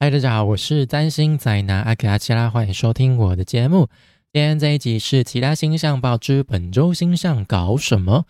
[0.00, 3.88] 嗨，大家好，我是占星宅男阿克阿奇拉，欢迎收听我的节目。
[4.32, 8.24] 今天这一集是其他星象报之本周星象搞什么？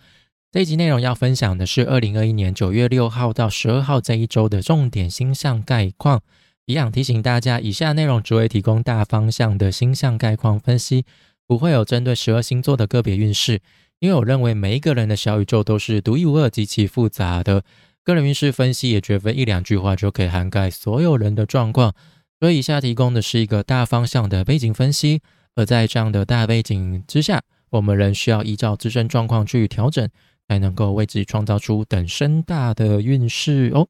[0.51, 6.23] 这一集内容要分享的是二零二一年九月六号到十二号这一周的重点星象概况。
[6.65, 11.05] 一样提醒大家，以下内容只会提供大方向的星象概况分析，
[11.45, 13.61] 不会有针对十二星座的个别运势。
[13.99, 17.63] 因为我认为每一个人的小宇宙都是独一无二、极其复杂的。
[18.09, 21.93] 个人运势分析也绝非一两句话就可以涵盖所有人的状况，
[22.39, 25.21] 所以以下提供的是一个大方向的背景分析。
[25.53, 30.09] 而在这样的大背景之下，我们仍需要依照自身状况去调整，
[30.47, 33.87] 才能够为自己创造出等身大的运势哦。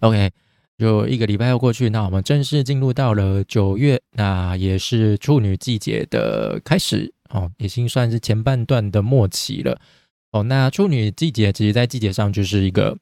[0.00, 0.32] OK，
[0.76, 9.78] 就一个礼拜又过去，那我们正式进入到了九月，那也是处女季节的开始哦，已经算是前半段的末期了
[10.32, 10.42] 哦。
[10.42, 12.98] 那处女季节其实在季节上就是一个。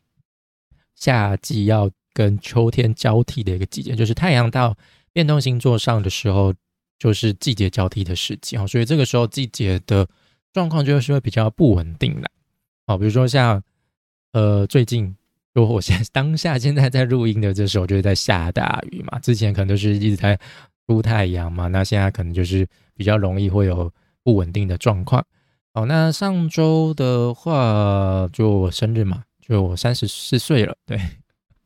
[0.98, 4.76] 夏季要跟秋天交替的一个季节，就是太阳到
[5.12, 6.52] 变动星座上的时候，
[6.98, 10.06] 就是季节交替的时期哦，所以这个时候季节的
[10.52, 12.28] 状况就是会比较不稳定的。
[12.86, 13.62] 哦，比如说像
[14.32, 15.14] 呃最近，
[15.54, 20.38] 如果我现在当下现在在录音的这时候就是在下大雨嘛，之前可能都是一直在
[20.88, 23.92] 出太阳嘛，那现在可能就是比较容易会有
[24.24, 25.24] 不稳定的状况。
[25.74, 29.22] 哦，那上周的话就我生日嘛。
[29.48, 31.00] 就我三十四岁了，对，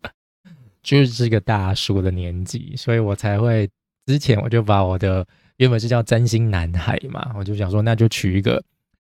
[0.84, 3.68] 就是这个大叔的年纪，所以我才会
[4.06, 8.62] 之前我就把我的原本是叫占星男孩嘛，我就想说那就取一个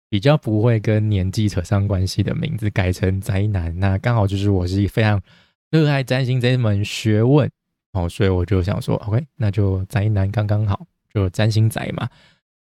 [0.09, 3.77] 比较不会跟年纪扯上关系的名字，改成宅男。
[3.77, 5.21] 那刚好就是我是非常
[5.69, 7.51] 热爱占星这一门学问
[7.91, 12.07] 哦，所以我就想说，OK，那就宅男刚刚好，就占星宅嘛。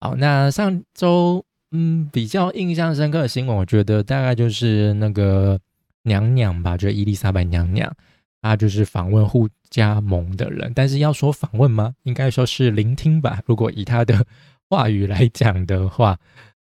[0.00, 5.60] 好，那上周嗯比较印象深刻的新闻，我觉得大概就是那个。
[6.04, 7.94] 娘娘吧，就伊丽莎白娘娘，
[8.40, 10.72] 她就是访问互加盟的人。
[10.74, 11.94] 但是要说访问吗？
[12.02, 13.40] 应该说是聆听吧。
[13.46, 14.26] 如果以她的
[14.68, 16.18] 话语来讲的话，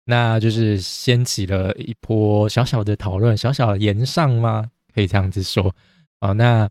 [0.05, 4.69] 那就是掀起了一波小小的讨论，小小的言上吗？
[4.93, 5.75] 可以这样子说
[6.19, 6.33] 啊。
[6.33, 6.69] 那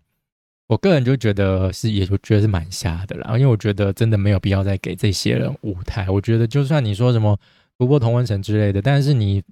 [0.68, 3.36] 我个人就觉得是，也就觉得是蛮瞎的啦。
[3.36, 6.08] 因为我觉得真的没有必要再给这些人舞台。
[6.08, 7.38] 我觉得就算你说什么
[7.76, 9.42] 突破同温层之类的，但是你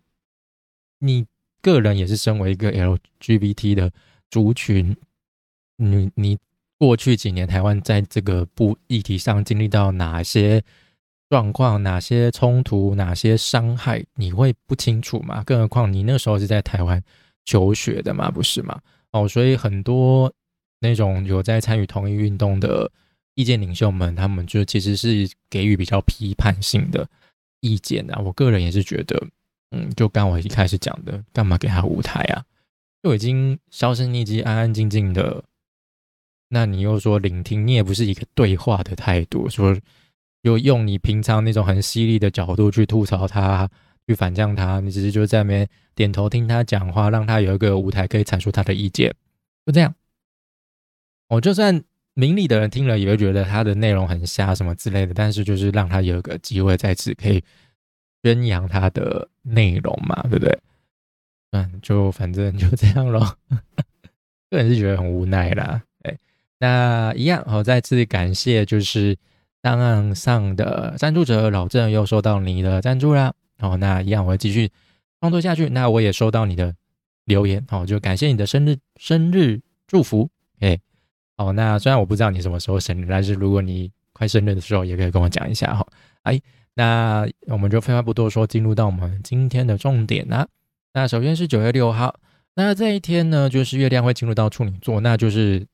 [1.01, 1.27] 你。
[1.63, 3.93] 个人也是身为一个 LGBT 的
[4.31, 4.97] 族群，
[5.77, 6.39] 你你
[6.79, 10.63] 过去几年台湾在这个不议题上经历到哪些
[11.29, 15.43] 状况、哪些冲突、哪些伤害，你会不清楚吗？
[15.45, 17.03] 更何况你那时候是在台湾
[17.45, 18.81] 求学的嘛，不是吗？
[19.13, 20.33] 哦，所以很多
[20.81, 22.91] 那种有在参与同一运动的
[23.35, 27.09] 意见领袖们，他们就其实是给予比较批判性的
[27.61, 28.21] 意见啊。
[28.25, 29.27] 我个人也是觉得。
[29.71, 32.45] 嗯，就刚我一开始讲的，干嘛给他舞台啊？
[33.03, 35.43] 就已经销声匿迹、安安静静的。
[36.49, 39.77] 那你又说聆听，你也不是一个对话的态度，说
[40.43, 43.71] 又用你平常那种很犀利的角度去吐槽他、
[44.07, 49.15] 去反将他，你只是就在那边点头听他讲话，让他有一个舞台可以阐述他的意见，
[49.65, 49.95] 就这样。
[51.29, 51.81] 我就算
[52.15, 57.43] 明理的人听了也会觉得他的内容很瞎什么之类的，但是就是让他有一个机会在此可以。
[58.23, 60.59] 宣扬他的内容嘛，对不对？
[61.53, 63.37] 嗯，就反正就这样咯。
[64.51, 65.83] 个人是觉得很无奈啦。
[66.03, 66.17] 哎，
[66.59, 69.17] 那一样，好，再次感谢就是
[69.61, 73.33] 档案上的赞助者老郑又收到你的赞助啦。
[73.59, 74.71] 哦，那一样我会继续
[75.21, 75.69] 创作下去。
[75.71, 76.75] 那我也收到你的
[77.25, 80.29] 留言，好，就感谢你的生日生日祝福。
[80.61, 80.79] 哎，
[81.37, 85.87] 好，那虽然我不知道你什么时候生日，但是如果你快生日的时候，也可以跟我讲一下哈。
[86.23, 86.41] 哎。
[86.81, 90.49] 那我们就废话不多说，进入到我们今天的重点啦。
[90.95, 92.19] 那首先是九月六号，
[92.55, 95.67] 那这一天呢，就是月亮会进入到处女座，那就是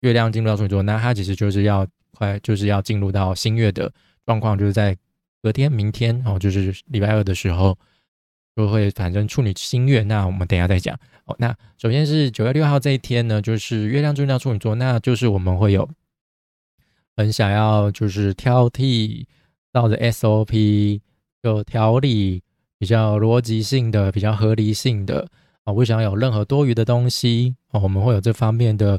[0.00, 3.92] 月亮进入到处女座，那它其实就是要快，就是要进入到新月的
[4.26, 4.96] 状况，就是在
[5.40, 7.78] 隔天、明天哦，就是礼拜二的时候
[8.56, 10.02] 就会产生处女新月。
[10.02, 11.36] 那我们等下再讲哦。
[11.38, 15.88] 那首先是九月六号这一天呢，就是月亮进入到处女座，那就是我们会有
[17.16, 19.24] 很想要就是挑剔。
[19.72, 21.00] 照着 SOP
[21.42, 22.42] 有条理、
[22.78, 25.28] 比较逻辑性的、比较合理性的
[25.64, 27.80] 啊，不想有任何多余的东西哦。
[27.82, 28.98] 我们会有这方面的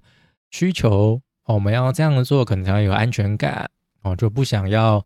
[0.51, 1.56] 需求哦。
[1.56, 3.69] 我们要这样做，可能才有安全感
[4.04, 5.06] 哦，就不想要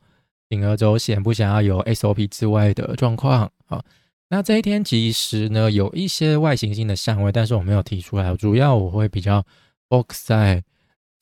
[0.50, 3.84] 铤而走险，不想要有 SOP 之外的状况啊。
[4.30, 8.36] 那这一天其实呢，有一些外行星的相位，但是我没有提出来。
[8.36, 9.46] 主要我会比较
[9.90, 10.64] focus 在。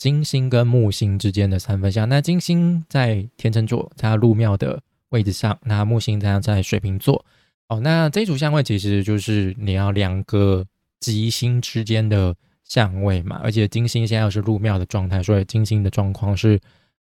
[0.01, 7.23] 金星跟木星之间的三分相，那金星在天秤座，在入庙的位置上，那木星在在水瓶座。
[7.67, 10.65] 哦，那这组相位其实就是你要两个
[10.99, 16.59] 吉星之间的相位嘛，而且金星现在又是入庙的状态，所以金星的状况是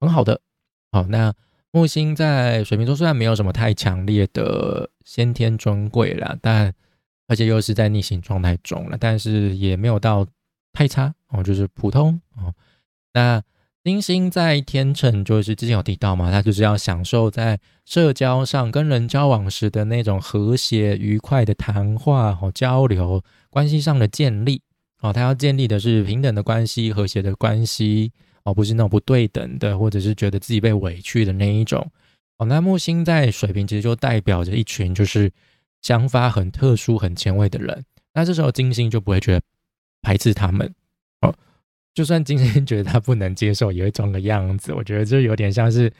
[0.00, 0.40] 很好的。
[0.90, 1.30] 好，那
[1.72, 6.72] 木星在水瓶座虽然没有什么太强烈的先天尊贵啦，但
[7.26, 10.26] 而且又是在逆行状态中了，但是也没有到
[10.72, 12.54] 太差哦，就是普通哦。
[13.18, 13.42] 那
[13.82, 23.20] 金星在天秤，就是之前有提到嘛，他就是要享受在社交上跟人交往时的那种和谐愉快的谈话哦交流
[23.50, 24.62] 关系上的建立。
[25.00, 28.12] 哦，他要建立的是平等的关系、和谐的关系，
[28.42, 31.84] 哦，不是那种不对等的，或者是觉得自己被委屈的那一种。
[32.38, 35.30] 哦，那木星在水瓶其实就代表着一群就是
[35.82, 37.84] 想法很特殊、很前卫的人。
[38.12, 39.40] 那这时候金星就不会觉得
[40.02, 40.74] 排斥他们。
[41.20, 41.32] 哦，
[41.98, 44.72] 就算今天觉得他不能接受，也会装个样子。
[44.72, 45.92] 我觉得这有点像是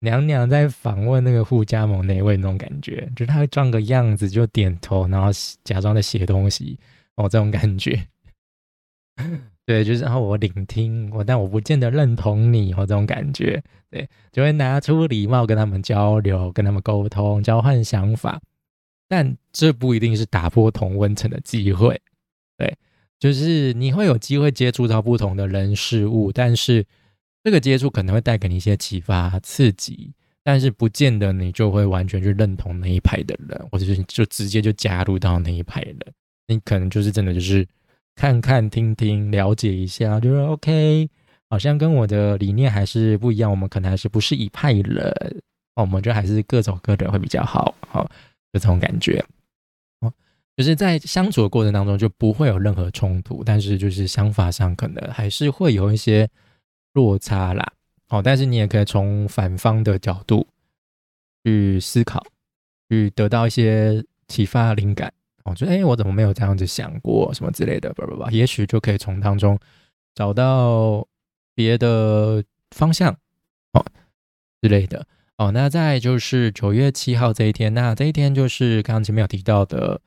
[0.00, 5.30] 娘娘在访问那个互加盟那位那种感觉，就是他会装个样子，就点头，然后
[5.64, 6.78] 假装在写东西。
[7.16, 7.98] 哦，这种感觉。
[9.64, 18.38] 对，就是然后我聆听我，但我不见得认同你哦，这种感觉，对，就会拿出礼貌跟他们交流，跟他们沟通，交换想法，
[19.08, 21.98] 但这不一定是打破同温层的机会，
[22.58, 22.76] 对，
[23.22, 26.84] 就是你会有机会接触到不同的人事物，但是
[27.44, 35.96] 这个接触可能会带给你一些启发、刺激，但是不见得你就会完全去认同那一派的人，或者是就直接就加入到那一派人，
[36.48, 37.64] 你可能就是真的就是。
[38.14, 41.08] 看看、听听、了解一下，就是 OK。
[41.48, 45.10] 好像跟我的理念还是不一样，我们可能还是不是一派人，
[45.76, 48.04] 我们就还是各走各的会比较好，好，
[48.52, 49.24] 就这种感觉。
[50.62, 56.28] 哦，就是在相处的过程当中就不会有任何冲突，但是就是想法上可能还是会有一些
[56.92, 57.72] 落差啦。
[58.08, 60.46] 哦，但是你也可以从反方的角度
[61.44, 62.24] 去思考，
[62.88, 65.12] 去得到一些启发、灵感。
[65.44, 69.58] 哦，就哎，我怎么没有这样子想过什么之类的，不不不，也许就可以从当中
[70.14, 71.04] 找到
[71.56, 73.12] 别的方向
[73.72, 73.84] 哦
[74.60, 75.04] 之类的
[75.38, 75.50] 哦。
[75.50, 80.00] 那再就是九月七号这一天，那这一天就是刚刚前面有提到的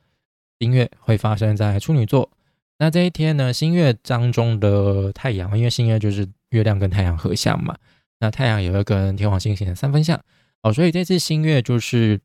[0.58, 2.30] 新月会发生在处女座。
[2.78, 7.76] 那这一天呢，新月当中的太阳，因为新月就是月亮跟太阳合相嘛，
[8.18, 10.22] 那太阳也会跟天王星形成三分相
[10.62, 12.20] 哦，所以这次新月就是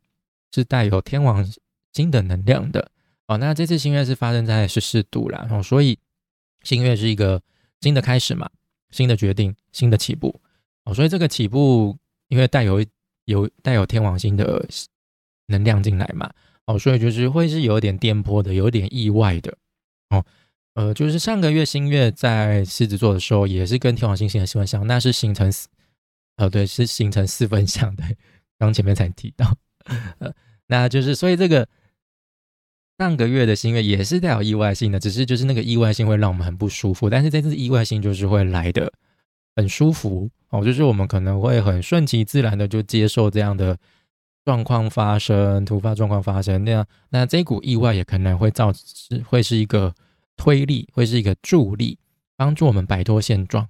[0.52, 1.46] 是带有天王
[1.94, 2.92] 星的能量的。
[3.28, 5.98] 哦，那这次新月是发生在十四度啦，哦，所以
[6.64, 7.42] 新月是一个
[7.80, 8.50] 新的开始嘛，
[8.90, 10.38] 新的决定，新的起步，
[10.84, 11.98] 哦，所以这个起步
[12.28, 12.86] 因为带有
[13.24, 14.68] 有带有天王星的
[15.46, 16.30] 能量进来嘛，
[16.66, 19.58] 哦，所以就是会是有点颠簸的，有点意外的，
[20.10, 20.26] 哦，
[20.76, 25.68] 呃，就是上个月新月在狮子座的时候，也是跟天王星形成四分相，那是形成四，
[26.38, 28.04] 呃，对，是形成四分相的，
[28.60, 29.56] 刚前面才提到，
[30.20, 30.34] 呃，
[30.68, 31.68] 那就是所以这个。
[33.00, 38.94] 上个月的新月也是带有意外性的，只是就是那个意外性会让我们很不舒服，但是这次意外性就是会来的
[39.56, 43.76] 很舒服哦，就是我们可能会很顺其自然的就接受这样的
[44.46, 49.94] 状况发生，突发状况发生那样，那这股意外也可能会造是会是一个
[50.36, 51.98] 推力，会是一个助力，
[52.36, 53.68] 帮助我们摆脱现状，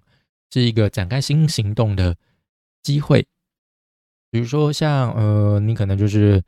[0.52, 2.16] 是一个展开新行动的
[2.84, 3.28] 机会。
[4.30, 6.44] 比如说像呃，你可能就是。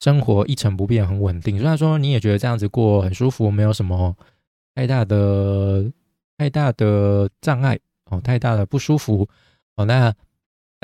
[0.00, 1.56] 生活一成不变，很稳定。
[1.56, 4.14] 虽然说你也觉得这样子过很舒服，没有什么
[4.74, 5.90] 太大的、
[6.36, 7.78] 太大的障碍
[8.10, 9.26] 哦，太大的不舒服
[9.76, 9.86] 哦。
[9.86, 10.14] 那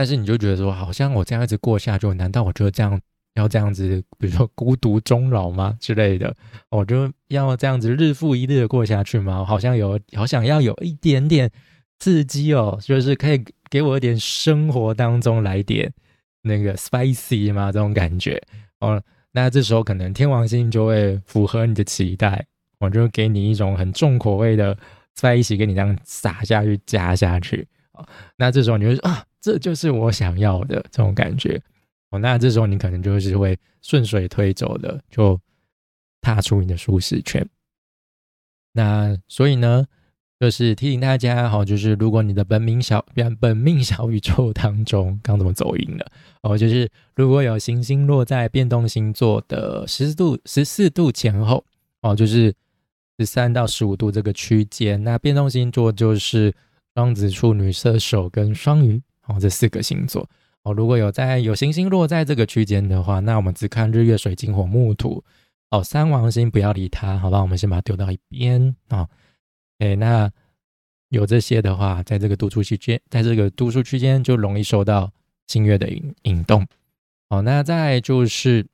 [0.01, 2.99] 但是你就觉得说，好像我这样子过下去，难道我就这样
[3.35, 6.35] 要这样子，比如说孤独终老吗之类的？
[6.73, 9.45] 我就要这样子日复一日的过下去吗？
[9.45, 11.51] 好像有好想要有一点点
[11.99, 15.93] 刺激哦，就是可以给我一点生活当中来点
[16.45, 17.71] 那个 spicy 吗？
[17.71, 18.43] 这种感觉。
[18.79, 19.03] 哦，
[19.33, 22.43] 那这时候可能天王星就会符合你的期待，
[22.79, 24.75] 我就给你一种很重口味的，
[25.13, 27.69] 在一起给你这样撒下去、加下去。
[28.39, 31.61] 那这时候你会啊，这就是我想要的这种感觉。
[32.11, 35.41] 哦，那这时候你可能就是会顺水推舟的，就
[36.21, 37.49] 踏出你的舒适圈。
[38.73, 39.87] 那所以呢？
[40.39, 43.05] 就是提醒大家哈，就是如果你的本命小
[43.39, 46.57] 本命小宇宙当中，刚怎么走音了哦？
[46.57, 51.63] 就是如果有行星落在变动星座的十四度十四度前后
[52.01, 52.55] 哦，就是
[53.19, 56.55] 十三到十五度这个区间，那变动星座就是
[56.95, 60.29] 双子、处女、射手跟双鱼哦，这四个星座
[60.63, 60.73] 哦。
[60.73, 65.23] 如果有在有行星落在这个区间的话，那我们只看日月水金火木土
[65.71, 67.41] 哦，三王星不要理它，好吧？
[67.41, 69.09] 我们先把它丢到一边啊。
[69.79, 70.31] 哎，那
[71.11, 75.13] 有这些的话，在这个读书区间，在这个读书区间就容易受到
[75.47, 76.67] 星月的引引动。
[77.29, 78.67] 哦，那再就是，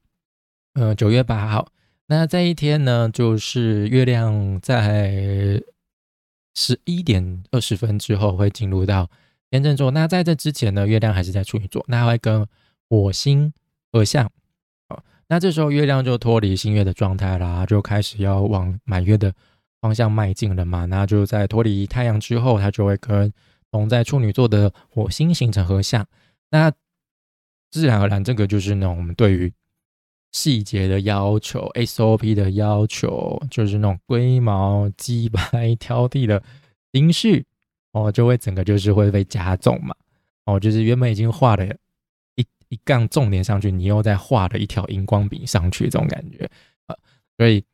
[0.75, 1.69] 呃，九月八号，
[2.07, 5.63] 那这一天呢，就是月亮在
[6.55, 9.11] 十一点二十分之后会进入到
[9.51, 9.91] 天秤座。
[9.91, 12.47] 那在这之前呢，月亮还是在处女座，那会跟
[12.89, 13.53] 火星
[13.93, 14.31] 合相。
[14.89, 19.33] 好，那这时候月亮就脱离新月的状态啦，就开始要往满月的
[19.81, 20.85] 方向迈进了嘛。
[20.85, 23.33] 那就在脱离太阳之后，它就会跟
[23.71, 26.07] 同在处女座的火星形成合相。
[26.51, 26.73] 那
[27.71, 29.53] 自然而然，这个就是那种我们对于
[30.33, 36.43] 细节的要求，SOP 的要求，就是那种龟毛、鸡白、 挑剔的
[36.93, 37.45] 情绪
[37.97, 39.95] 哦，就会整个就是会被加重嘛。
[40.45, 41.67] 哦，就是原本已经画了
[42.35, 46.47] 一一杠重点上去，你又再画了一条荧光笔上去，这种感觉
[46.87, 46.95] 啊。
[47.39, 47.65] 所以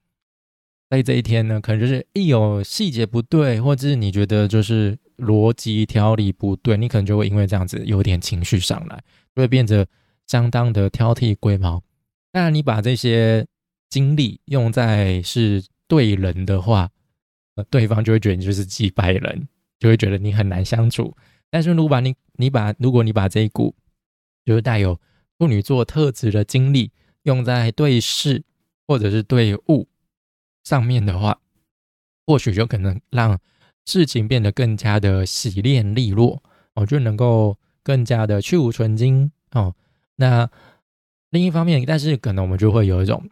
[0.88, 9.02] 在这一天呢，可能就是一有细节不对，或者是你觉得就是逻辑条理不对，你可能就会因为这样子有点情绪上来，
[9.34, 9.84] 就会变得
[10.28, 11.82] 相当的挑剔、龟毛。
[12.32, 13.44] 那，你把这些
[13.90, 16.88] 精力用在是对人的话，
[17.56, 19.48] 呃，对方就会觉得你就是几百人，
[19.82, 21.12] 就会觉得你很难相处。
[21.50, 23.74] 但是，如果把你你把如果你把这一股
[24.44, 24.94] 就是带有
[25.38, 26.92] 处女座特质的精力
[27.24, 28.44] 用在对事
[28.86, 29.88] 或者是对物
[30.62, 31.40] 上面的话，
[32.24, 33.36] 或许就可能让
[33.84, 36.40] 事情变得更加的洗练利落
[36.74, 39.74] 哦，就能够更加的去无存精哦。
[40.14, 40.48] 那。
[41.32, 43.26] 另一方面，但是可能我们就会有一种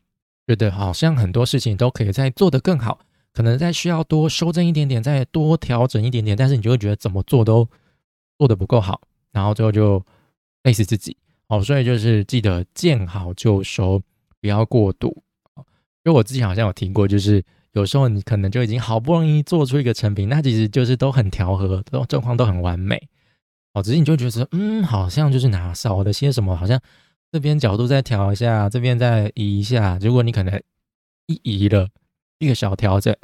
[0.46, 2.98] 觉得，好像很多事情都可以再做得更好，
[3.32, 7.68] 可能再需要多修正一点点，再多调整一点点，但是你就会觉得怎么做都
[8.38, 9.00] 做的不够好，
[9.32, 10.04] 然后最后就
[10.62, 11.16] 累死自己。
[11.48, 14.00] 哦，所以就是记得见好就收，
[14.40, 15.22] 不要过度。
[16.04, 23.08] 因为我之前好像有提过，就是有时候你可能就已经好不容易做出一个成品，那其实就是都很调和，都状况都很完美。
[23.72, 26.80] 哦，只是你就觉得，嗯，好像就是哪少了些什么，好像。
[27.32, 29.96] 这边角度再调一下，这边再移一下。
[30.00, 30.60] 如果你可能
[31.26, 31.88] 一移了
[32.40, 33.14] 一个小调整，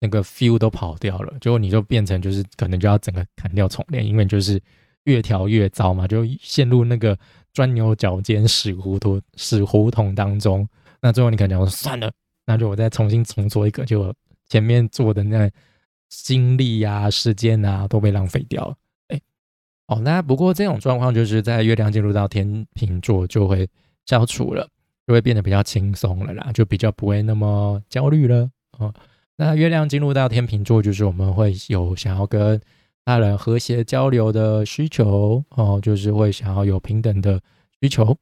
[0.00, 4.60] 那个 feel 都跑掉了，结果你就变成就是可能就要整个砍掉重练，因为就是
[5.04, 7.18] 越调越糟嘛，就陷入那个
[7.52, 10.68] 钻牛角尖、死糊涂、死胡同当中。
[11.00, 12.12] 那最后你可能说算了，
[12.44, 14.12] 那就我再重新重做一个，就
[14.48, 15.50] 前面做的那
[16.08, 18.74] 精力呀、时间啊都被浪费掉了。
[19.08, 19.20] 哎
[19.86, 23.68] 哦，那不过这种状况就是在月亮进入到天秤座就会
[24.06, 24.68] 消除了，
[25.06, 28.50] 就会变得比较轻松了啦，就比较不会那么焦虑了。
[28.78, 28.94] 哦，
[29.36, 32.60] 那月亮进入到天秤座，就是我们会有想要跟
[33.04, 37.40] 他人和谐交流的需求，哦，就是会想要有平等的
[37.80, 38.16] 需求。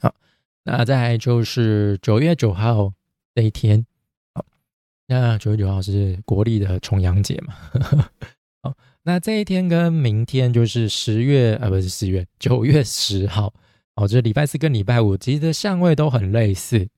[0.00, 0.14] 好，
[0.64, 2.92] 那再就是九月九号
[3.34, 3.84] 这一天，
[4.34, 4.44] 好，
[5.06, 7.54] 那九月九号是国历的重阳节嘛？
[8.62, 8.74] 好。
[9.08, 13.54] 那这一天跟明天就是十月啊，不是四月九月十号
[13.94, 16.88] 哦，就是礼拜四跟礼拜五，其实相位都很类似。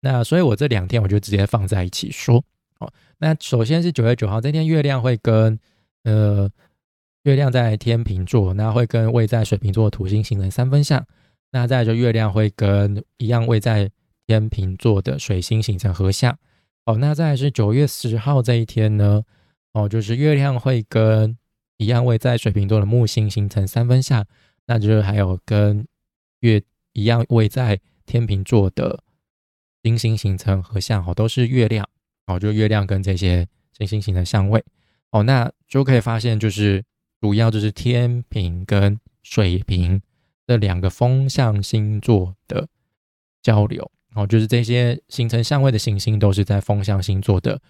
[0.00, 2.44] 那所以我这两天我就直接放在一起说
[2.78, 2.92] 哦。
[3.18, 5.58] 那首先是九月九号这天，月亮会跟
[6.04, 6.48] 呃
[7.24, 11.04] 月亮在天平座，那会跟位在水瓶座的土星形成三分相。
[11.50, 13.90] 那再就月亮会跟一样位在
[14.26, 16.38] 天平座的水星形成合相。
[16.84, 19.22] 哦，那再是九月十号这一天呢？
[19.72, 21.36] 哦，就是月亮会跟
[21.76, 24.24] 一样位在水瓶座的木星形成三分相，
[24.66, 25.86] 那就是还有跟
[26.40, 26.62] 月
[26.92, 29.00] 一样位在天秤座的
[29.82, 31.88] 金星形成合相，哦，都是月亮，
[32.26, 34.62] 哦，就月亮跟这些行星形成相位，
[35.10, 36.84] 哦，那就可以发现，就是
[37.20, 40.00] 主要就是天平跟水瓶
[40.46, 42.66] 这两个风象星座的
[43.42, 47.60] 交流，哦，就是这些形成相位的行星都是在风象星座的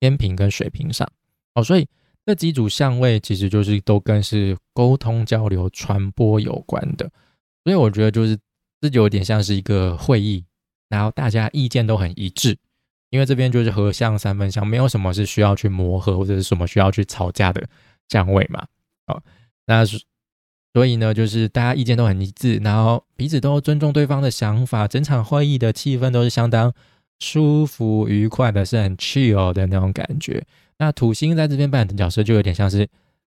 [0.00, 1.10] 天平跟水瓶上。
[1.54, 1.88] 哦，所以
[2.24, 7.10] 这几组相位其实就是都跟是沟通、交流、传播有关的，
[7.64, 8.38] 所以我觉得就是
[8.80, 10.44] 这就有点像是一个会议，
[10.88, 12.56] 然后大家意见都很一致，
[13.10, 17.66] 因为这边就是合相三分相，没有什么是需要去磨合或者是什么需要去吵架的
[18.08, 18.66] 相位嘛。
[19.06, 19.22] 哦，
[19.66, 19.84] 那
[20.74, 26.72] 所以呢，就是大家意见都很一致，然后彼此都尊重对方的想法，整场会议的气氛都是相当
[27.18, 30.44] 舒服、愉快的，是很 chill 的那种感觉。
[30.78, 32.86] 那土星在这边扮演的角色就有点像是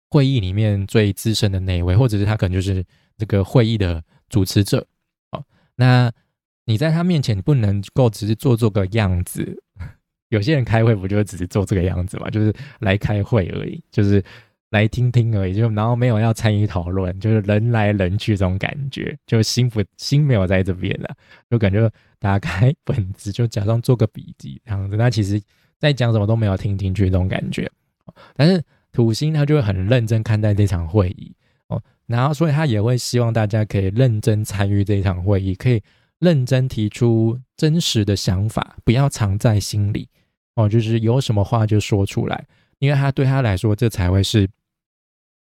[0.09, 2.83] 会议里面最资深的那一位，或者是他可能就是
[3.19, 4.87] 这个会议的主持者。
[5.33, 5.45] 哦，
[5.77, 6.11] 那
[6.65, 9.63] 你在他面前，不能够只是做做个样子。
[10.29, 14.23] 有些人开会不就只是做这个样子嘛，就是来开会而已，就是
[14.71, 21.15] 来听听而已，就然后没有要参与讨论，就是人来人去这种感觉，就心不心没有在这边了，
[21.51, 24.97] 就感觉打开本子就假装做个笔记这样子。
[24.97, 25.41] 那其实。
[25.81, 27.71] 在讲什么都没有听进去这种感觉，
[28.37, 31.31] 但是土星他就会很认真看待这场会议
[31.67, 35.83] 哦，然后所以他也会希望大家可以认真参与这场会议，可以
[36.21, 40.09] 认真提出真实的想法，不要藏在心里
[40.55, 42.47] 哦，就是有什么话就说出来。
[42.79, 44.49] 因为他对他来说，这才会是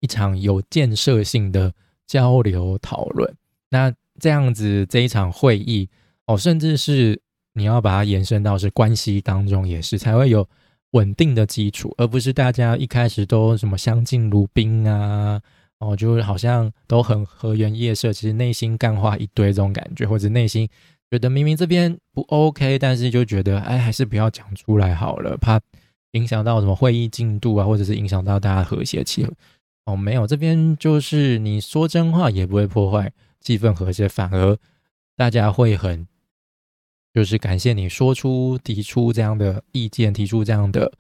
[0.00, 1.73] 一场有建设性的
[2.07, 3.35] 交流讨论。
[3.71, 5.88] 那这样子这一场会议
[6.26, 7.19] 哦，甚至是
[7.54, 10.47] 你要把它延伸到是关系当中，也是才会有
[10.90, 15.40] 稳定的基础，而不是大家一开始都什么相敬如宾啊，
[15.83, 20.69] 哦，就是好像都很和颜悦色，其实内心干话一堆这种感觉，或者内心
[21.11, 25.61] 觉得明明这边不 OK，但是就觉得哎，还是不要讲出来好了，怕。
[26.12, 29.31] 影响到什么会议进度啊，或者是影响到大家和谐气氛
[29.87, 29.97] 哦？
[29.97, 33.11] 没有，这边就是你说真话也不会破坏
[33.41, 34.55] 气氛和谐，反而
[35.17, 36.07] 大家会很
[37.15, 40.93] 就是感谢你说出提出这样的意见，提出这样的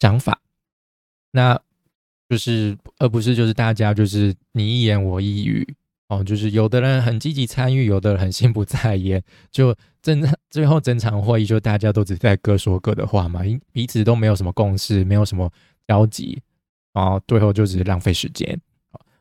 [0.00, 0.40] 想法，
[1.32, 1.60] 那
[2.32, 5.76] 就是而不是就是大家就是你一言我一语。
[6.08, 15.50] 哦，就是有的人很积极参与，有的人很心不在焉，就整最后整场会议就大家都只在各说各的话嘛，彼此都没有什么共识，没有什么
[15.86, 16.40] 交集，
[16.94, 18.58] 然后最后就只是浪费时间，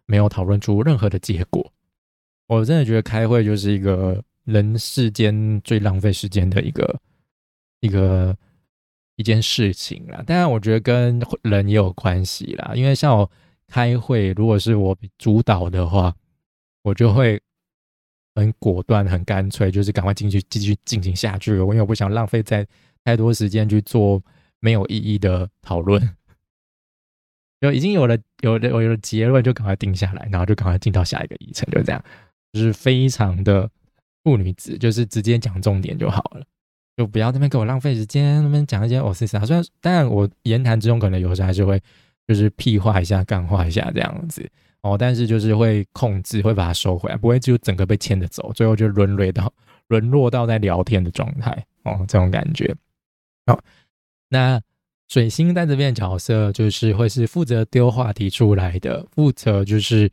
[0.06, 1.70] 没有讨论出任何的结果。
[2.48, 7.00] 我真的觉得开会就是一个人世间最浪费时间的一个
[7.82, 8.36] 一个
[9.22, 10.22] 一件事情啦。
[10.28, 13.32] 当然，我觉得跟人也有关系啦，因为像我
[13.70, 16.14] 开会，如果是我主导的话。
[16.84, 17.40] 我就会
[18.34, 21.60] 很果断、很干脆，就是赶快进去继续进行下去。
[21.60, 22.68] 我因为我不想浪费在
[23.04, 24.20] 太多时间去做
[24.60, 26.02] 没有意义的讨论，
[27.62, 32.04] 就已经有了有了我有了结论，就赶快定下来，然后就赶快进到下一个议程，就这样，
[32.52, 33.70] 就是非常的
[34.24, 36.44] 妇女子，就是直接讲重点就好了，
[36.98, 39.46] 就不要那边给我浪费时间，那边讲一些我是啥。
[39.46, 41.82] 虽然但我言谈之中可能有时候还是会
[42.28, 44.50] 就是屁话一下、干话一下这样子。
[44.82, 49.54] 哦，但是就是会控制，会把它收回来，不会就整个被牵着走，最后就沦落到
[49.90, 51.52] 沦落到在聊天的状态
[51.84, 52.76] 哦，这种感觉。
[53.46, 53.60] 好，
[54.30, 54.60] 那
[55.08, 60.10] 水星在这边角色就是会是负责丢话题出来的，负责就是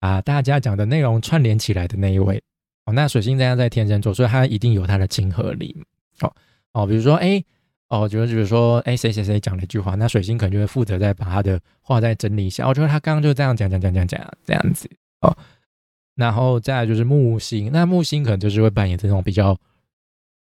[0.00, 2.42] 把大家讲的内容串联起来的那一位。
[2.86, 5.76] 哦，那水星这样在天秤座，所以他一定有他的亲和力。
[6.20, 6.32] 哦
[6.72, 7.44] 哦，比如说哎。
[7.90, 12.68] 哦，就是比如说，哎，谁谁谁讲了一句话，那水星可能就会负责再把他的话再整理一下。
[12.68, 14.86] 我觉得他刚刚就这样讲讲讲讲讲这样子
[15.22, 15.34] 哦。
[16.14, 19.56] 然后再来就是木星，那木星可能就是会扮演这种比较，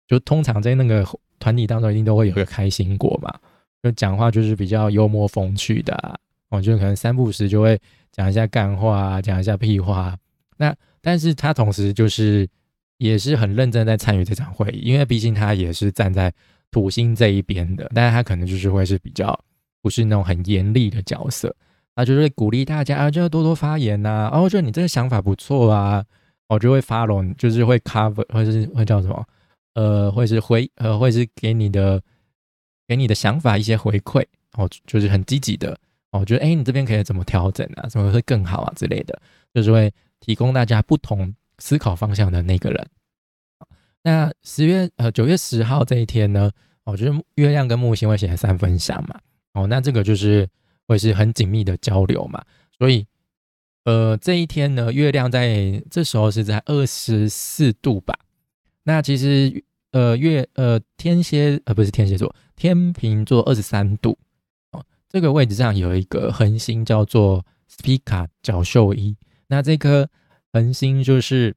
[0.07, 1.05] 就通常在那个
[1.37, 3.31] 团体当中一定都会有一个开心果嘛，
[3.83, 6.19] 就讲话就是比较幽默风趣的。
[6.49, 7.79] 我觉得可能三不时就会
[8.11, 10.17] 讲一下干话，讲一下屁话。
[10.57, 12.49] 那但是他同时就是
[12.97, 16.33] 也是很认真在参与这场会议，因为毕竟他也是站在。
[16.71, 19.39] 土星这一边的，但是他可能就是会是比较
[19.81, 21.55] 不是那种很严厉的角色，
[21.95, 24.29] 他就是鼓励大家啊，就要多多发言呐。
[24.33, 26.03] 哦，我觉得你这个想法不错啊，
[26.49, 29.25] 我就会 follow，就是会 cover，或者是会叫什么，
[29.75, 32.01] 呃，会是回，呃，会是给你的，
[32.89, 34.25] 给你的想法一些回馈，
[34.57, 35.77] 哦，就是很积极的，
[36.11, 39.17] 哦，觉得哎，你这边可以怎么调整啊，怎么会更好啊之类的，
[39.53, 42.87] 就是会提供大家不同思考方向的那个人。
[44.03, 46.51] 那十月呃九月十号这一天呢，
[46.83, 49.19] 哦，就是月亮跟木星会写在三分相嘛，
[49.53, 50.47] 哦，那这个就是
[50.87, 52.45] 会是很紧密的交流嘛，
[52.77, 53.07] 所以
[53.85, 58.15] 呃这一天呢，月亮在这时候是在二十四度吧，
[58.83, 64.15] 那其实呃月呃天蝎呃不是天蝎座，天平座二十三度，
[64.71, 70.07] 哦，这个位置上有一个恒星叫做斯皮卡角宿一，那这颗
[70.55, 71.53] 恒星就是。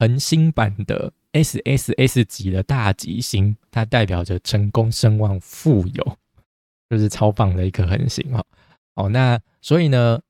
[0.00, 6.16] 恒星版的 S S S 级的大吉星，它代表着成功、声望、富有，
[6.88, 8.46] 就是超棒的一颗恒星哦。
[8.94, 10.20] 哦，那所以呢，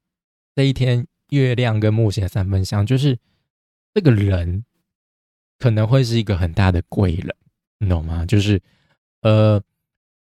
[0.55, 3.19] 这一天月亮跟木星的三分相，就是
[3.93, 4.65] 这个人
[5.59, 7.37] 可能会是一个很大的贵人，
[7.79, 8.25] 你懂吗？
[8.25, 8.63] 就是
[9.21, 9.63] 呃，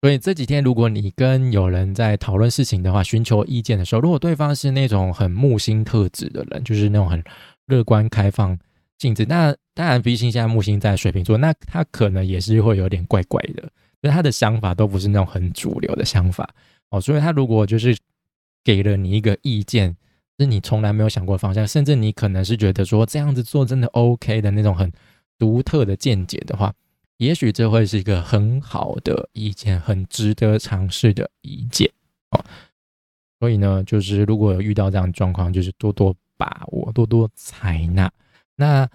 [0.00, 7.22] 所以这几天如果你跟有人在讨论事情的话，寻求意见的时候，如果对方是那种很木星特质的人，就是那种很
[7.66, 8.58] 乐观开放。
[8.98, 13.62] 镜子，那当然，毕竟现在木星在水瓶座，那他可能也是会有点怪怪的，
[14.00, 16.48] 就他的想法都不是那种很主流的想法
[16.88, 16.98] 哦。
[16.98, 17.94] 所以，他如果就是
[18.64, 19.94] 给了你一个意见，
[20.38, 24.90] 是你从来没有想过方向，甚至你可能是觉得说这样子做真的 OK 的那种很
[25.38, 26.72] 独特的见解的话，
[27.18, 31.90] 也许这会是一个很好的意见，很值得尝试的意见
[32.30, 32.44] 哦。
[33.38, 38.10] 所以呢，就是如果有遇到这样的状况，就是多多把握，多多采纳。
[38.56, 38.88] 那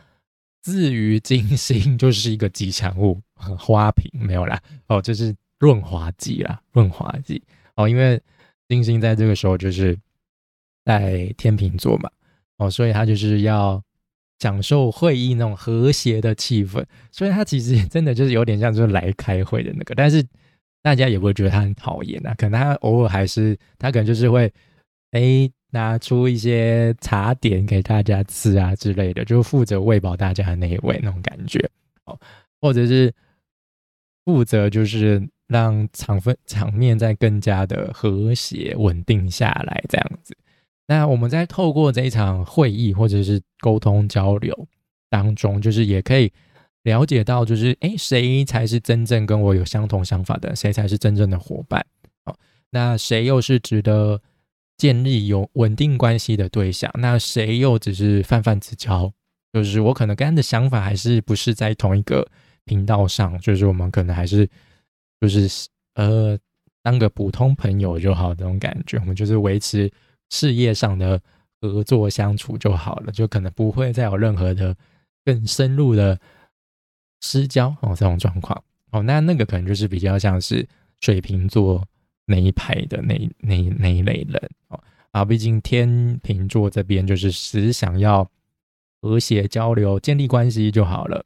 [0.63, 7.41] 至于金星，就是一个吉祥物，花瓶没有啦，哦，就是润滑剂啦，润滑剂
[7.75, 8.21] 哦，因为
[8.67, 9.97] 金星在这个时候就是
[10.85, 12.09] 在天秤座嘛，
[12.57, 13.83] 哦，所以他就是要
[14.41, 20.25] 享受会议那种和谐的气氛，所以他其实真的就是有点像就是来开会的那个，但是
[20.81, 22.33] 大家也不会觉得他很讨厌啊。
[22.33, 24.51] 可能他偶尔还是他可能就是会
[25.11, 31.59] 哎拿出一些茶点给大家吃啊之类的，就负责喂饱大家的那一位那种感觉
[32.05, 32.19] 哦，
[32.59, 33.13] 或者是
[34.25, 40.35] 负责就是让场分场面再更加的和谐稳定下来这样子。
[40.87, 44.67] 那我们在透过这一场会议或者是沟通交流
[45.09, 46.29] 当中，就是也可以
[46.83, 50.53] 了解到，就是哎，谁才是真正跟我有相同想法的？
[50.53, 51.85] 谁才是真正的伙伴？
[52.25, 52.35] 哦，
[52.71, 54.21] 那谁又是值得
[54.75, 56.91] 建立有稳定关系的对象？
[56.95, 59.09] 那谁又只是泛泛之交？
[59.53, 62.27] 就是我可能跟他的想法还是不是在同一个
[62.65, 63.39] 频道上？
[63.39, 64.49] 就是我们可能还是
[65.21, 66.37] 就是呃，
[66.83, 68.97] 当个普通朋友就好这种感觉。
[68.97, 69.89] 我们就是维持。
[70.31, 71.21] 事业上的
[71.61, 74.75] 合作相处就好了，就可能不会再有任何的
[75.23, 76.19] 更深入的
[77.19, 80.67] 私交哦，这种状况哦，那那个可能就是比较像是
[81.01, 81.85] 水瓶座
[82.25, 88.27] 那一派的那那那一类人哦啊，毕竟天秤座这边就是只想要
[89.01, 91.23] 和谐交流、建立关系就好了。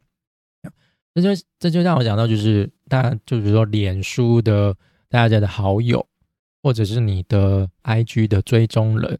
[1.13, 4.75] 这就这就让我想到，就是大家就比如说，脸书的
[5.07, 6.05] 大家的好友。
[6.65, 9.19] 或者是你的 IG 的追踪人，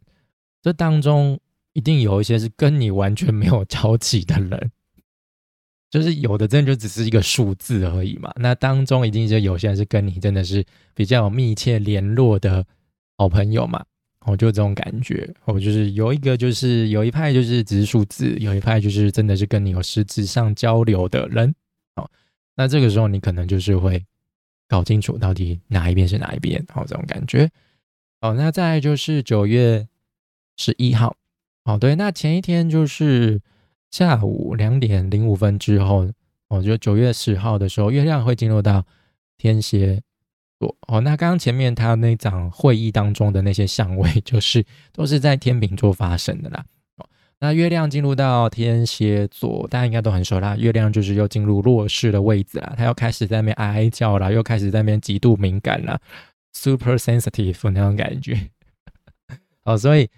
[0.60, 1.38] 这当中
[1.74, 4.72] 一定有一些是跟你完全没有交集的人，
[5.88, 8.32] 就是有的真的就只是一个数字而已嘛。
[8.34, 12.66] 那当中一定就有些人是跟你真的是比较有密切联络的
[13.16, 13.84] 好朋友嘛。
[14.24, 21.54] 我就这种感觉，我就是有一个就是有一派就是只是数字，有一派就是真的是跟你有实质上交流的人。
[21.94, 22.10] 哦，
[22.56, 24.04] 那这个时候你可能就是会。
[24.68, 27.50] 搞清楚到底哪一边是哪一边，好这种感觉。
[28.20, 29.86] 哦，那再就是九月
[30.56, 31.16] 十一号，
[31.64, 33.40] 哦对，那前一天就是
[33.90, 36.10] 下午两点零五分之后，
[36.48, 38.84] 哦就九月十号的时候，月亮会进入到
[39.36, 40.02] 天蝎
[40.58, 40.74] 座。
[40.88, 46.64] 哦，那刚刚前面他那场会议当中的那些相位， 就是都是在天秤座发生的啦。
[47.38, 50.56] 那月亮进入到天蝎座，大家应该都很熟啦。
[50.56, 56.00] 月亮就是又进入弱势的位置啦，它又开始在那边哀叫啦，又开始在那边极度敏感啦
[56.54, 58.48] ，super sensitive 那种感觉。
[59.64, 60.08] 哦，所以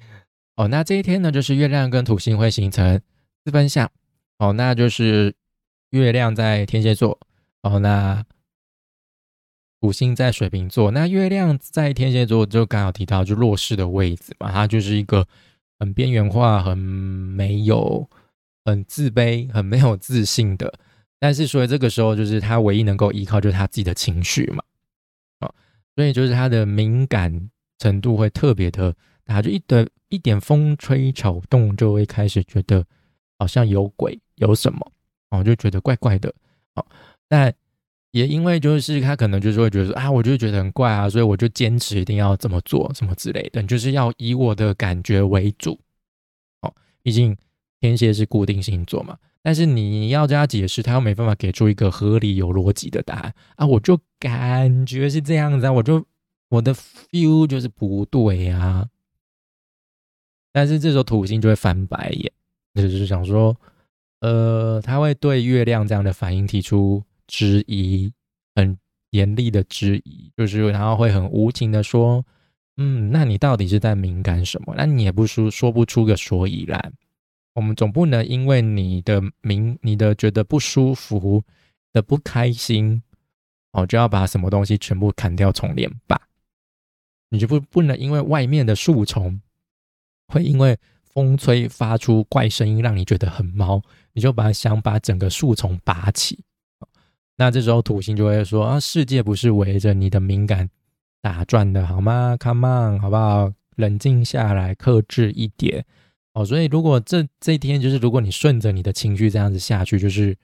[0.54, 3.00] 哦，那这一天呢，就是月亮跟土星会形成
[3.44, 3.90] 四分相。
[4.38, 5.34] 哦，那就是
[5.90, 7.18] 月亮在天蝎座，
[7.62, 8.24] 哦，那
[9.80, 10.92] 土星在水瓶座。
[10.92, 15.26] 那月亮在天蝎座就刚好提到就弱势的位置嘛，它就是一个。
[15.78, 18.08] 很边缘化，很没有，
[18.64, 20.72] 很自卑，很没有自信的。
[21.18, 24.62] 但是，所以这个时候，就是他唯一能够依靠，就是他自己的情绪嘛。
[25.40, 25.54] 啊，
[25.96, 32.84] 所以就是他的敏感程度会特别的大，就一的一点风吹草动，就会开始觉得
[33.38, 34.92] 好像有鬼，有什么，
[35.30, 36.32] 哦，就觉得怪怪的。
[36.74, 36.86] 哦，
[37.28, 37.54] 但。
[38.12, 45.78] 也因为就是他可能就是会觉得说啊，我就觉得很怪啊，所以我就坚持一定要这么做，什么之类的，就是要以我的感觉为主。
[46.62, 47.36] 哦，毕竟
[47.80, 56.02] 天蝎是固定星座嘛，但是你要叫他解释，他又没办法给出一个合理有逻辑的答案啊，我就感觉是这样子啊，我就
[56.48, 58.88] 我的 feel 就是不对啊。
[60.50, 62.32] 但是这时候土星就会翻白眼，
[62.74, 63.54] 就是想说，
[64.20, 67.04] 呃，他会对月亮这样的反应提出。
[67.28, 68.12] 质疑，
[68.56, 68.76] 很
[69.10, 72.24] 严厉的质疑，就是然后会很无情的说，
[72.78, 74.74] 嗯，那你到底是在敏感什么？
[74.76, 76.92] 那你也不说说不出个所以然。
[77.54, 81.42] 我们总不能因为你的敏，你的觉得不舒服
[81.92, 83.02] 的不开心，
[83.72, 86.28] 哦，就要把什么东西全部砍掉重练吧？
[87.30, 89.40] 你就不不能因为外面的树丛
[90.28, 90.78] 会因为
[91.12, 96.44] 风吹发出怪声音，让你觉得很毛，你就把想把整个树丛拔起。
[97.38, 100.68] 那这时候土星就会说啊，世界不是围着你的敏感
[101.22, 103.50] 打转的，好吗？Come on，好不好？
[103.76, 105.84] 冷静下来，克制一点。
[106.34, 110.36] 哦，所以如果这这一天就是如果你顺着你的情绪这样子下去，就是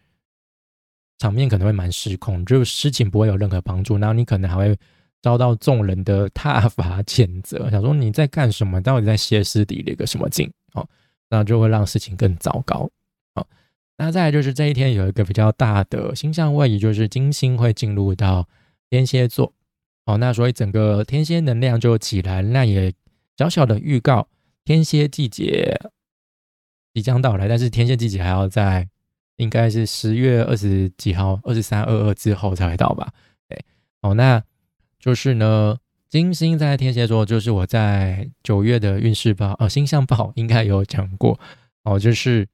[1.18, 4.78] 场面可能会蛮失控，就事情不会有任何帮助，然后你可能还会
[5.20, 8.80] 遭到众人的挞伐谴责，想说你在干什么？
[8.80, 10.48] 到底在歇斯底里个什么劲？
[10.74, 10.88] 哦，
[11.28, 12.88] 那就会让事情更糟糕。
[13.96, 18.48] 那再来就是这一天有一个比较大的星象位，移就是金星会进入到
[18.90, 19.52] 天蝎座，
[20.04, 22.92] 哦，那所以整个天蝎能量就起来，那也
[23.36, 24.26] 小小的预告
[24.64, 25.80] 天蝎季节
[26.92, 28.88] 即将到来，但是天蝎季节还要在
[29.36, 33.12] 应该是十月二十几号，二十三、二二之后才会到吧？
[33.48, 33.64] 对，
[34.02, 34.42] 哦，那
[34.98, 35.78] 就是呢，
[36.10, 41.38] 金星在天蝎座，就是我在九月的运势报，哦，星象报应该有讲过，
[41.84, 42.48] 哦，就是。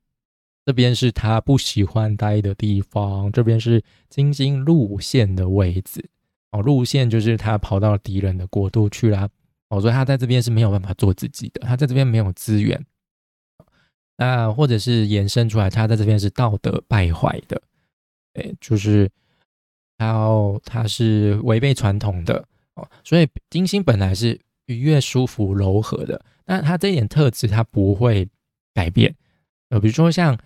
[0.70, 6.08] 这边是他不喜欢待的地方，这边是金星路线的位置
[6.52, 9.28] 哦，路线就是他跑到敌人的国度去啦。
[9.70, 12.80] 哦，所以他在这边是没有办法做自己的，他在这边没有资源。
[14.16, 17.60] 那或者是延伸出来，他在这边是道德败坏的，
[18.34, 19.10] 哎，就是
[19.98, 20.28] 他
[20.64, 22.88] 他是违背传统的哦。
[23.02, 28.28] 所以金星本来是愉悦、舒服、柔和的，但他这一点特质他不会
[28.72, 29.12] 改变。
[29.70, 30.38] 呃，比如说像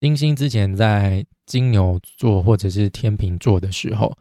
[0.00, 4.16] 金星之前在金牛座或者是天秤座的时候，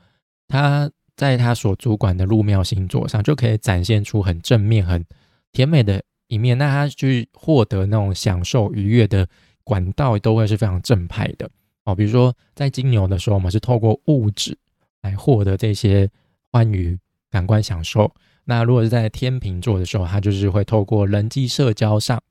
[0.47, 0.91] 他。
[1.19, 5.05] 在他所主管的入庙星座上，就可以展现出很正面、很
[5.51, 6.57] 甜美的一面。
[6.57, 9.27] 那他去获得那种享受愉悦的
[9.65, 11.49] 管道，都会是非常正派的
[11.83, 11.93] 哦。
[11.93, 14.57] 比如说在金牛的时候，我们是透过物质
[15.01, 16.09] 来获得这些
[16.53, 16.97] 欢愉
[17.29, 18.09] 感官享受。
[18.45, 22.23] 那如果是在天秤座的时候，他就是会透过人际社交上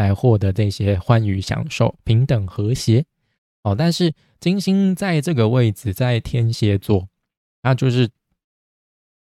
[0.00, 3.04] 来获得这些欢愉享受、平等和谐
[3.62, 3.74] 哦。
[3.74, 7.08] 但是金星在这个位置，在天蝎座，
[7.62, 8.08] 它就是。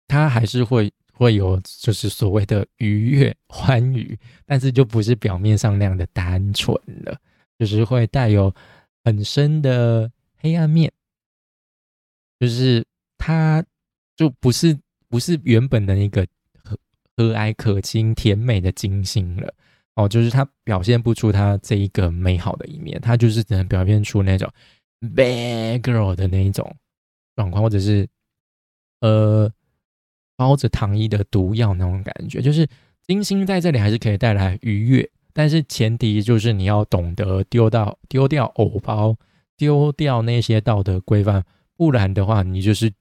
[0.09, 7.19] 他还是会会有，就是所谓的愉悦欢愉， 但是就不是表面上那样的单纯了，
[7.59, 8.55] 就是会带有
[9.05, 10.93] 很深的黑暗面，
[12.39, 12.85] 就是
[13.17, 13.65] 他
[14.15, 16.27] 就不是不是原本的那个
[16.63, 16.77] 和
[17.17, 19.55] 和蔼可亲甜美的金星了
[19.95, 24.51] 哦，就是他表现不出他这一个美好的一面，他就是只能表现出那种
[25.15, 26.75] bad girl 的那一种
[27.37, 28.09] 状况，或者是
[29.01, 29.53] 呃。
[30.35, 32.67] 包着糖衣的毒药那种感觉，就是
[33.07, 39.15] 金星在这里还是可以带来愉悦，但是前提就是你要懂得丢到丢掉偶包，
[39.57, 41.45] 丢掉那些道德规范，
[41.77, 42.93] 不然的话，你就是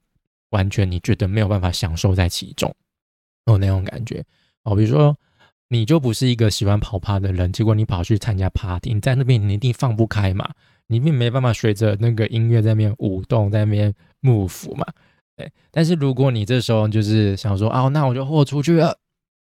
[0.49, 2.71] 完全你觉得没有办法享受在其中
[3.45, 4.23] 哦那种感觉
[4.63, 4.75] 哦。
[4.75, 5.17] 比如说，
[5.73, 10.53] 你就不是一个喜欢跑趴的人，结果你跑去参加 party，你在那边你一定放不开嘛，
[10.87, 14.85] 你并没办法随着那个音乐在那边舞动，在那边 move 嘛。
[15.71, 18.97] 但是如果你这时候就是想说哦，那我就豁出去了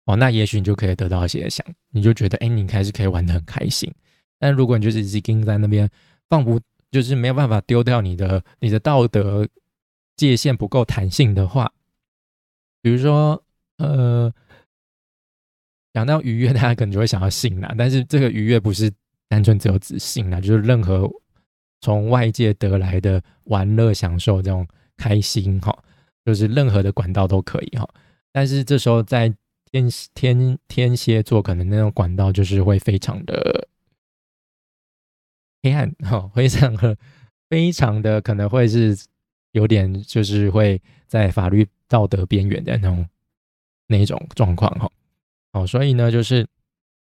[0.07, 3.92] 哦，那也许你就可以得到一些想，你就觉得哎，你开始可以玩得很开心。
[4.38, 5.87] 但如果你就是一直盯在那边
[6.31, 6.59] 放不，
[6.90, 9.46] 就是没有办法丢掉你的你的道德
[10.16, 11.70] 界限不够弹性的话，
[12.81, 13.42] 比如说
[13.76, 14.33] 呃，
[15.96, 18.92] 讲到愉悦，大家可能就会想到性啦，但是这个愉悦不是
[19.30, 21.11] 单纯只有指性啦，就是任何
[21.80, 24.66] 从外界得来的玩乐享受这种。
[24.98, 25.78] 开心哈，
[26.24, 27.87] 就是任何的管道都可以哈，
[28.32, 29.28] 但是这时候在
[29.70, 33.68] 天天天蝎座，可能那种管道就是会非常的
[35.62, 36.96] 黑暗哈，非常的
[37.50, 38.96] 非常的可能会是
[39.52, 43.06] 有点就是会在法律道德边缘的那种
[43.88, 44.90] 那一种状况哈，
[45.57, 46.47] 哦，所以呢，就是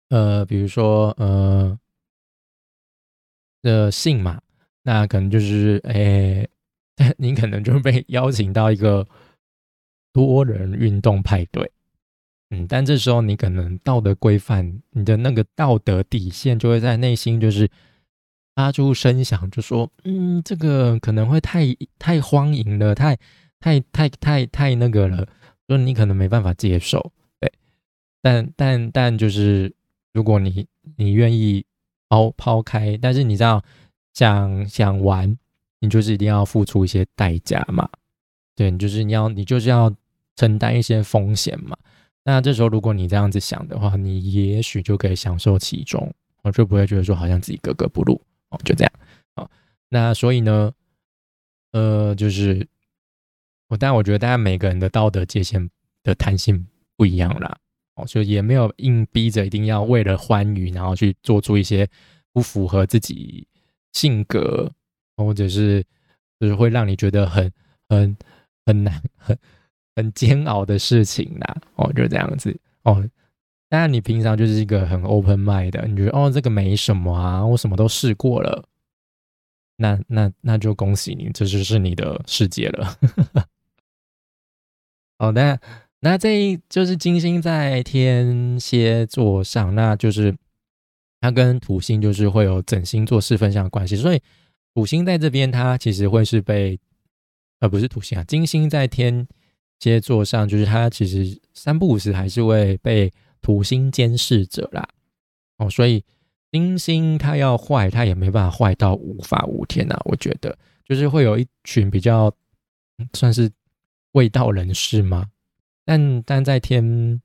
[0.10, 1.78] 呃，比如说呃
[3.62, 4.42] 的性嘛，
[4.84, 6.50] 那可能就是诶。
[7.18, 9.08] 你可能就被邀请到一个
[10.12, 11.72] 多人运动派对，
[12.50, 17.72] 嗯，但这时候你可能道德规范，你的那个道德底线就会在内心就是
[18.54, 23.18] 发出声响，就说，嗯，这个可能会太太荒淫了，太
[23.62, 25.26] 太太太太那个了，
[25.70, 27.14] 说你可能没办法接受，
[28.22, 29.74] 但但但就是
[30.14, 31.66] 如果你你愿意
[32.08, 33.64] 抛抛开，但是你知道
[34.14, 35.38] 想想玩。
[35.82, 37.90] 你就是一定要付出一些代价嘛，
[38.54, 39.90] 对，你就是你要你就是要
[40.36, 41.78] 承担一些风险嘛。
[42.26, 48.92] 那这时候如果你这样子想的话，你也许就可以享受其中，我就不会觉得说好像自己格格不入哦，就这样
[49.36, 49.50] 哦。
[49.88, 50.70] 那所以呢，
[51.72, 52.68] 呃，就是
[53.70, 55.70] 我，但我觉得大家每个人的道德界限
[56.04, 57.58] 的弹性不一样啦，
[58.06, 61.88] 就也没有硬逼着一定要为了欢愉，然后去做出一些
[62.34, 63.48] 不符合自己
[63.94, 64.72] 性格。
[65.22, 65.84] 或者是
[66.40, 67.52] 就是会让你觉得很
[67.90, 68.18] 很
[68.66, 69.38] 很难很
[69.94, 73.06] 很煎熬的事情啦，哦，就这样子哦。
[73.68, 78.64] 当然，你平常就是一个很 open mind 的，你觉得哦这个没什么啊，我什么都试过了，
[79.76, 82.98] 那那那就恭喜你，这就是你的世界了。
[85.18, 85.60] 好 的，
[86.02, 90.36] 那这一就是金星在天蝎座上，那就是
[91.22, 94.22] 它跟土星就是会有整星座四分相的关系，所以。
[94.76, 96.80] 土星在这边，它其实会是被，
[97.60, 99.28] 呃，不是土星啊，金星在天
[99.80, 104.88] 蝎座上，就是它其实三不五时还是会被土星监视着啦。
[105.58, 106.06] 哦，所以
[106.52, 110.00] 金星它要坏，它也没办法坏到无法无天呐。
[110.06, 112.32] 我觉得，就是会有一群比较
[113.14, 113.52] 算是
[114.12, 115.26] 未道人士吗。
[115.90, 117.20] 但但在天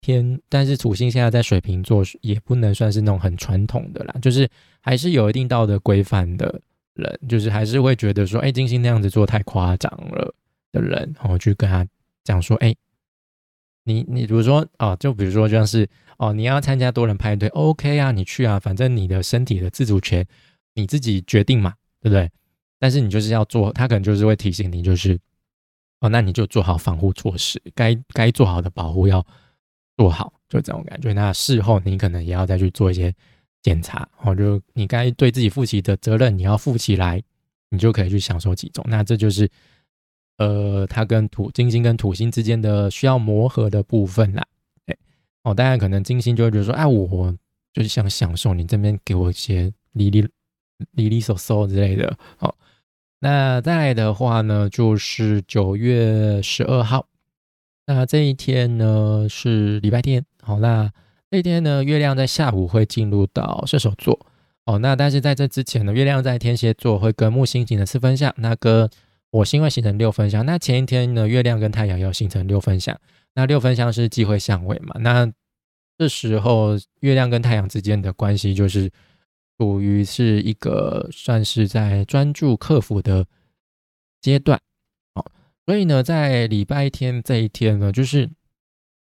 [0.00, 6.60] 天，但是土星现在在水瓶座，也不能算是那种很传统的啦，就是还是有一定道德规范的。
[6.94, 10.34] 人就是还是会觉得说，哎，金星那样子做太夸张了，
[10.72, 11.86] 的人，然后去跟他
[12.24, 12.74] 讲说，哎，
[13.84, 20.26] 你你比如说哦，就比如说就像是哦，你要参加多人派对，OK 啊，你去啊，反正你的身体的自主权
[20.74, 22.28] 你自己决定嘛，对不对？
[22.80, 25.18] 但是你就是要做，他可能就是会提醒你，就是
[26.04, 29.26] 哦，那你就做好防护措施，该该做好的保护要
[29.96, 31.14] 做好，就这种感觉。
[31.14, 33.10] 那事后你可能也要再去做一些
[33.62, 37.22] 检查，哦，就你该对自己负起的责任，你要负起来，
[37.70, 38.84] 你就可以去享受其中。
[38.86, 39.50] 那这就是
[40.36, 44.46] 呃，它跟土金星跟土星之间的需要磨合的部分啦。
[44.84, 44.96] 哎，
[45.44, 47.34] 哦，当然可能金星就会觉得说，哎，我
[47.72, 50.20] 就是想享受你这边给我一些哩哩
[50.90, 52.54] 哩哩嗦嗦之类的，哦。
[53.24, 57.06] 那再来的话呢，就是九月十二号，
[57.86, 60.92] 那这一天呢是礼拜天，好，那
[61.30, 64.26] 这一天呢，月亮在下午会进入到射手座，
[64.66, 68.90] 哦，那但是在这之前呢，月亮在天蝎座会跟木星形成四分相，那跟
[69.32, 72.94] 火星会形成六分相，那前一天呢，月亮跟太阳要形成六分相，
[73.34, 75.32] 那六分相是忌讳相位嘛，那
[75.96, 78.90] 这时候月亮跟太阳之间的关系就是。
[79.56, 83.24] 属于是一个算是在专注克服的
[84.20, 84.60] 阶段，
[85.14, 85.30] 好，
[85.64, 88.28] 所以呢，在礼拜天这一天呢，就是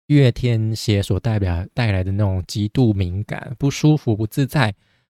[0.06, 4.74] 月天蝎所代表带来的那种极度敏感、不舒服、不自在、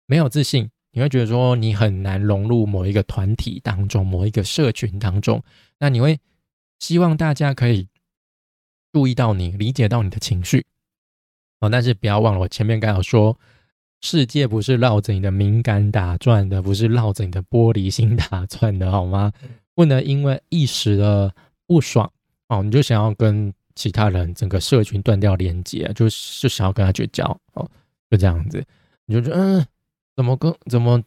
[0.07, 5.43] 没有自信，你会觉得说你很难融入某一个团体当中、某一个社群当中，
[5.79, 6.19] 那你会
[6.79, 7.87] 希望大家可以
[8.95, 10.64] 注意到你、理解到你的情绪，
[11.61, 13.38] 哦，但是不要忘了我前面刚好说。
[14.01, 19.33] 世界不是绕着你的敏感打转的，不是绕着你的玻璃心打转的，好吗？
[19.75, 21.35] 不能因为一时的
[21.67, 22.11] 不爽
[22.49, 27.69] 哦，你就想要跟其他人整个社群断掉连接，就就想要跟他绝交哦，
[28.11, 28.65] 就这样子，
[29.07, 29.67] 你就觉得嗯，
[30.17, 31.03] 怎么跟怎么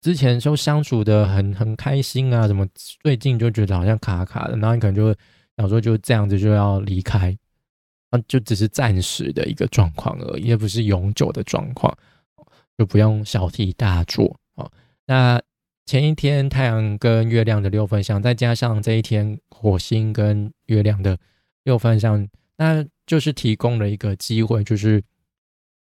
[0.00, 2.66] 之前就相处的很很开心啊，怎么
[3.02, 5.14] 最近就觉得好像卡卡的，然后你可能就
[5.56, 7.36] 想说就这样子就要离开
[8.10, 11.94] 啊，就只是暂时的一个状况而已，也不是永久的状况。
[12.80, 14.72] 就不用小题大做哦。
[15.04, 15.38] 那
[15.84, 21.18] 前一天太阳跟月亮的六分相，再加上这一天火星跟月亮的
[21.64, 25.02] 六分相，那就是提供了一个机会，就是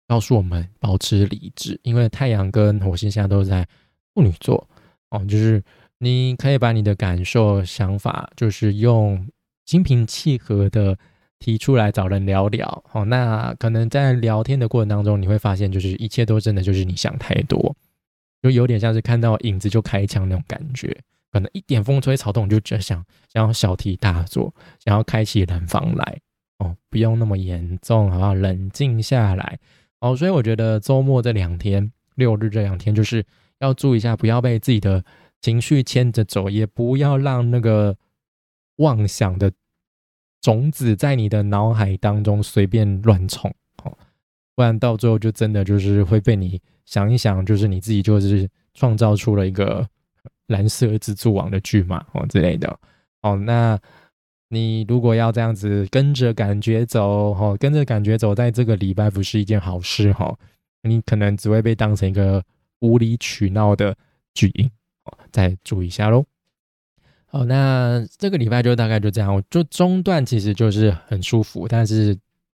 [0.06, 1.80] 告诉我们保持理智。
[1.82, 3.66] 因为太阳跟火星现在都在
[4.14, 4.68] 处女座
[5.10, 5.60] 哦，就是
[5.98, 9.28] 你可以把你的感受、想法，就是用
[9.66, 10.96] 心平气和的。
[11.44, 17.76] 提出来找人聊聊，好，那可能在聊天的过程当中，你会发现，就是一切都真的就是你想太多，
[18.40, 20.98] 就有点像是看到影子就开枪那种感觉，
[21.30, 26.18] 可能一点风吹草动就就想想要小题大做，想要开启冷房来，
[26.60, 28.32] 哦，不用那么严重，好不好？
[28.32, 29.58] 冷静下来，
[30.00, 33.22] 哦，所以我觉得周末这两天，六日这两天，就是
[33.58, 35.04] 要注意一下，不要被自己的
[35.42, 37.94] 情绪牵着走，也不要让那个
[38.76, 39.52] 妄想的。
[40.44, 43.50] 种子在你的脑海当中随便乱冲，
[43.82, 43.96] 哦，
[44.54, 49.88] 不然到最后就真的就是会被你想一想，就是你自己就是创造出了一个
[50.48, 52.78] 蓝色蜘蛛网的剧嘛，哦之类的，
[53.22, 53.80] 哦，那
[54.50, 60.36] 你如果要这样子跟着感觉走，哈，跟着感觉走，在这个礼拜不是一件好事，哈，
[60.82, 62.44] 你可能只会被当成一个
[62.80, 63.96] 无理取闹的
[64.34, 64.70] 巨婴，
[65.04, 66.22] 哦，再注意一下喽。
[67.34, 72.16] 哦，那这个礼拜就大概就这样，我就中段其实就是很舒服，但是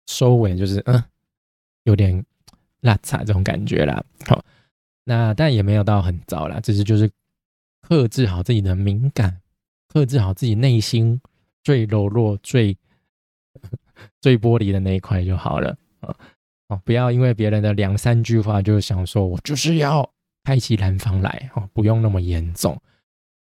[0.09, 1.01] 收尾就是嗯，
[1.85, 2.25] 有点
[2.81, 4.05] 拉差这种感觉啦。
[4.27, 4.45] 好，
[5.05, 7.09] 那但也没有到很糟啦，只是就是
[7.83, 9.41] 克制好自己的敏感，
[9.91, 11.21] 克制好自己内心
[11.63, 12.77] 最柔弱、最
[14.21, 16.13] 最玻璃的那一块就好了啊。
[16.67, 20.11] 哦，不要因为别人的两三句话就想说我就是要
[20.43, 22.77] 开启蓝方来哦，不用那么严重。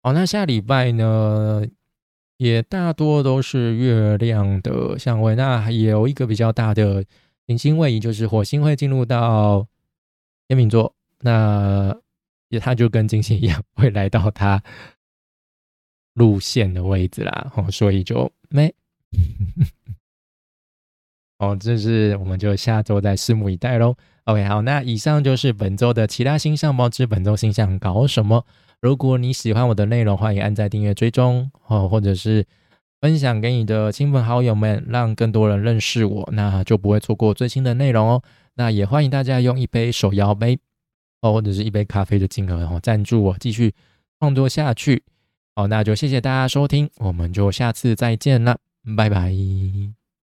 [0.04, 1.64] 好，那下礼拜呢，
[2.38, 7.06] 也大多都是月亮的相位，那也有一个比较大的
[7.46, 9.68] 行星位移，就是火星会进入到
[10.48, 11.96] 天秤座，那
[12.50, 14.64] 也它就跟金星一样， 会来到它
[16.16, 18.73] 路线的位置啦，哦，所以就没，
[21.38, 23.96] 哦，这是我们就下周再拭目以待喽。
[24.23, 28.48] OK，好，那以上就是本周的其他星象报之本周星象搞什么。
[28.82, 32.46] 如果你喜欢我的内容，欢迎按在订阅追踪哦，或者是
[33.00, 38.23] 分享给你的亲朋好友们，让更多人认识我，那就不会错过最新的内容哦。
[38.56, 40.58] 那也欢迎大家用一杯手摇杯
[41.21, 43.73] 哦，或者是一杯咖啡的金额哦，赞助我继续
[44.19, 45.04] 创作下去。
[45.56, 48.58] 好，那就谢谢大家收听，我们就下次再见了，
[48.98, 49.32] 拜拜。